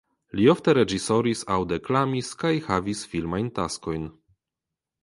Li 0.37 0.45
ofte 0.53 0.73
reĝisoris 0.77 1.43
aŭ 1.57 1.59
deklamis 1.75 2.33
kaj 2.45 2.55
havis 2.71 3.07
filmajn 3.13 3.53
taskojn. 3.61 4.11